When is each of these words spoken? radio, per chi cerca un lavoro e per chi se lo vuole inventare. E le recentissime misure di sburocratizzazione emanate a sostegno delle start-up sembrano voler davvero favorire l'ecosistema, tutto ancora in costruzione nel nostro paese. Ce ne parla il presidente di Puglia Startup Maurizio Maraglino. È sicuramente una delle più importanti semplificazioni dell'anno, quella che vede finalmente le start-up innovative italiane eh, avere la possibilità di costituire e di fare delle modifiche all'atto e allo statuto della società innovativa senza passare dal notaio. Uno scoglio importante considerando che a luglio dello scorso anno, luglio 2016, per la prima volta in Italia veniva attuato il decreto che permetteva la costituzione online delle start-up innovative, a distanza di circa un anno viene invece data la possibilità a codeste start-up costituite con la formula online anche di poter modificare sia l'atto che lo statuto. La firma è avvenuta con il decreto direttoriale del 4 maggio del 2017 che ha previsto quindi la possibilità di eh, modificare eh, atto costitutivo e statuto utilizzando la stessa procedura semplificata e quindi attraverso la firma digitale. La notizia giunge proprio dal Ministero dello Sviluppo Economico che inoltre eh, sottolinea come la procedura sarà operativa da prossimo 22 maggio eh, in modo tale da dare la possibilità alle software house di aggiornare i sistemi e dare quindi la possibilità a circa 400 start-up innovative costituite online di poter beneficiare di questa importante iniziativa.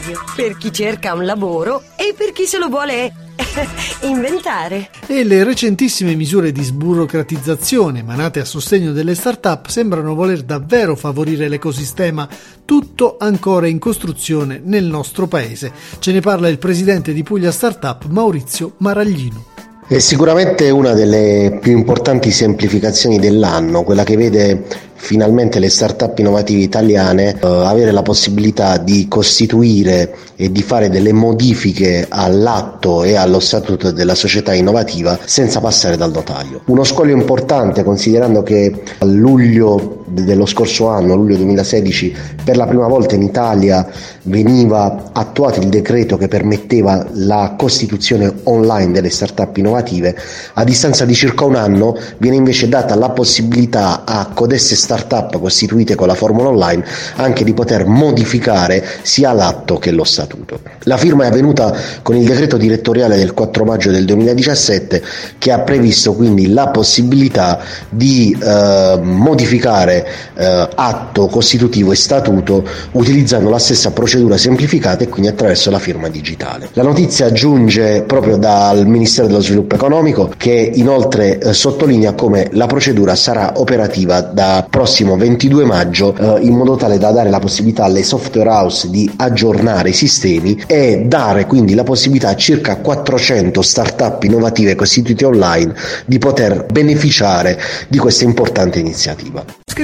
radio, 0.00 0.18
per 0.34 0.56
chi 0.56 0.72
cerca 0.72 1.14
un 1.14 1.24
lavoro 1.24 1.82
e 1.96 2.14
per 2.16 2.32
chi 2.32 2.46
se 2.46 2.58
lo 2.58 2.68
vuole 2.68 3.12
inventare. 4.02 4.88
E 5.06 5.24
le 5.24 5.44
recentissime 5.44 6.14
misure 6.14 6.52
di 6.52 6.62
sburocratizzazione 6.62 8.00
emanate 8.00 8.40
a 8.40 8.44
sostegno 8.44 8.92
delle 8.92 9.14
start-up 9.14 9.66
sembrano 9.68 10.14
voler 10.14 10.42
davvero 10.42 10.96
favorire 10.96 11.48
l'ecosistema, 11.48 12.28
tutto 12.64 13.16
ancora 13.18 13.68
in 13.68 13.78
costruzione 13.78 14.60
nel 14.62 14.84
nostro 14.84 15.26
paese. 15.26 15.72
Ce 15.98 16.12
ne 16.12 16.20
parla 16.20 16.48
il 16.48 16.58
presidente 16.58 17.12
di 17.12 17.22
Puglia 17.22 17.52
Startup 17.52 18.04
Maurizio 18.06 18.74
Maraglino. 18.78 19.44
È 19.86 19.98
sicuramente 19.98 20.70
una 20.70 20.92
delle 20.92 21.58
più 21.60 21.76
importanti 21.76 22.30
semplificazioni 22.30 23.18
dell'anno, 23.18 23.82
quella 23.82 24.04
che 24.04 24.16
vede 24.16 24.64
finalmente 25.00 25.58
le 25.58 25.70
start-up 25.70 26.18
innovative 26.18 26.60
italiane 26.60 27.38
eh, 27.40 27.46
avere 27.46 27.90
la 27.90 28.02
possibilità 28.02 28.76
di 28.76 29.08
costituire 29.08 30.14
e 30.36 30.52
di 30.52 30.62
fare 30.62 30.90
delle 30.90 31.12
modifiche 31.12 32.06
all'atto 32.08 33.02
e 33.02 33.16
allo 33.16 33.40
statuto 33.40 33.90
della 33.90 34.14
società 34.14 34.52
innovativa 34.52 35.18
senza 35.24 35.58
passare 35.60 35.96
dal 35.96 36.12
notaio. 36.12 36.60
Uno 36.66 36.84
scoglio 36.84 37.16
importante 37.16 37.82
considerando 37.82 38.42
che 38.42 38.82
a 38.98 39.04
luglio 39.06 39.99
dello 40.10 40.46
scorso 40.46 40.88
anno, 40.88 41.14
luglio 41.14 41.36
2016, 41.36 42.14
per 42.44 42.56
la 42.56 42.66
prima 42.66 42.86
volta 42.86 43.14
in 43.14 43.22
Italia 43.22 43.88
veniva 44.24 45.10
attuato 45.12 45.60
il 45.60 45.68
decreto 45.68 46.16
che 46.16 46.28
permetteva 46.28 47.06
la 47.12 47.54
costituzione 47.56 48.32
online 48.44 48.92
delle 48.92 49.10
start-up 49.10 49.56
innovative, 49.56 50.16
a 50.54 50.64
distanza 50.64 51.04
di 51.04 51.14
circa 51.14 51.44
un 51.44 51.54
anno 51.54 51.96
viene 52.18 52.36
invece 52.36 52.68
data 52.68 52.94
la 52.94 53.10
possibilità 53.10 54.04
a 54.04 54.30
codeste 54.32 54.74
start-up 54.74 55.38
costituite 55.38 55.94
con 55.94 56.06
la 56.06 56.14
formula 56.14 56.48
online 56.48 56.84
anche 57.16 57.44
di 57.44 57.54
poter 57.54 57.86
modificare 57.86 58.84
sia 59.02 59.32
l'atto 59.32 59.78
che 59.78 59.90
lo 59.90 60.04
statuto. 60.04 60.60
La 60.84 60.96
firma 60.96 61.24
è 61.24 61.28
avvenuta 61.28 61.74
con 62.02 62.16
il 62.16 62.26
decreto 62.26 62.56
direttoriale 62.56 63.16
del 63.16 63.32
4 63.32 63.64
maggio 63.64 63.90
del 63.90 64.04
2017 64.04 65.02
che 65.38 65.52
ha 65.52 65.60
previsto 65.60 66.14
quindi 66.14 66.52
la 66.52 66.68
possibilità 66.68 67.60
di 67.88 68.36
eh, 68.40 68.98
modificare 69.02 69.99
eh, 70.34 70.68
atto 70.74 71.26
costitutivo 71.26 71.92
e 71.92 71.96
statuto 71.96 72.64
utilizzando 72.92 73.50
la 73.50 73.58
stessa 73.58 73.92
procedura 73.92 74.36
semplificata 74.36 75.04
e 75.04 75.08
quindi 75.08 75.28
attraverso 75.28 75.70
la 75.70 75.78
firma 75.78 76.08
digitale. 76.08 76.68
La 76.72 76.82
notizia 76.82 77.32
giunge 77.32 78.02
proprio 78.02 78.36
dal 78.36 78.86
Ministero 78.86 79.26
dello 79.26 79.40
Sviluppo 79.40 79.74
Economico 79.74 80.32
che 80.36 80.70
inoltre 80.74 81.38
eh, 81.38 81.52
sottolinea 81.52 82.12
come 82.14 82.48
la 82.52 82.66
procedura 82.66 83.14
sarà 83.14 83.52
operativa 83.56 84.20
da 84.20 84.66
prossimo 84.68 85.16
22 85.16 85.64
maggio 85.64 86.14
eh, 86.16 86.40
in 86.42 86.54
modo 86.56 86.76
tale 86.76 86.98
da 86.98 87.10
dare 87.10 87.30
la 87.30 87.38
possibilità 87.38 87.84
alle 87.84 88.02
software 88.02 88.48
house 88.48 88.88
di 88.90 89.10
aggiornare 89.16 89.90
i 89.90 89.94
sistemi 89.94 90.62
e 90.66 91.04
dare 91.06 91.46
quindi 91.46 91.74
la 91.74 91.84
possibilità 91.84 92.30
a 92.30 92.36
circa 92.36 92.76
400 92.76 93.62
start-up 93.62 94.22
innovative 94.24 94.74
costituite 94.74 95.24
online 95.24 95.74
di 96.06 96.18
poter 96.18 96.66
beneficiare 96.70 97.58
di 97.88 97.98
questa 97.98 98.24
importante 98.24 98.78
iniziativa. 98.78 99.44